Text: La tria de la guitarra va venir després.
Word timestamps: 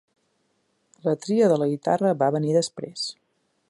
La 1.09 1.15
tria 1.27 1.51
de 1.53 1.59
la 1.65 1.69
guitarra 1.75 2.17
va 2.25 2.35
venir 2.39 2.59
després. 2.61 3.07